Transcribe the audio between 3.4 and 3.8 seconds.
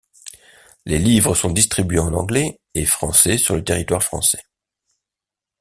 le